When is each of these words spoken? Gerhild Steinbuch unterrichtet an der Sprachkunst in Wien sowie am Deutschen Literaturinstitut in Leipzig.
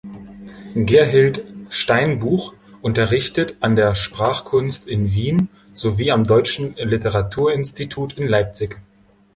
Gerhild 0.73 1.45
Steinbuch 1.69 2.55
unterrichtet 2.81 3.57
an 3.59 3.75
der 3.75 3.93
Sprachkunst 3.93 4.87
in 4.87 5.13
Wien 5.13 5.47
sowie 5.73 6.11
am 6.11 6.23
Deutschen 6.23 6.73
Literaturinstitut 6.75 8.13
in 8.17 8.27
Leipzig. 8.27 8.79